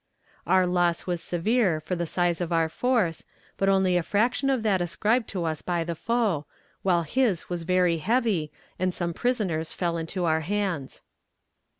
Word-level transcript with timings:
Our 0.47 0.65
loss 0.65 1.05
was 1.05 1.21
severe 1.21 1.79
for 1.79 1.95
the 1.95 2.07
size 2.07 2.41
of 2.41 2.51
our 2.51 2.69
force, 2.69 3.23
but 3.55 3.69
only 3.69 3.95
a 3.97 4.01
fraction 4.01 4.49
of 4.49 4.63
that 4.63 4.81
ascribed 4.81 5.27
to 5.29 5.43
us 5.43 5.61
by 5.61 5.83
the 5.83 5.93
foe, 5.93 6.47
while 6.81 7.03
his 7.03 7.49
was 7.49 7.61
very 7.61 7.97
heavy, 7.97 8.51
and 8.79 8.95
some 8.95 9.13
prisoners 9.13 9.73
fell 9.73 9.97
into 9.97 10.25
our 10.25 10.41
hands. 10.41 11.03